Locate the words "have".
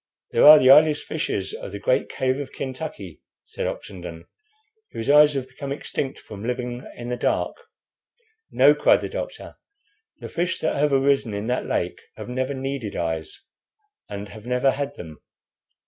5.35-5.47, 10.75-10.91, 12.15-12.29, 14.29-14.47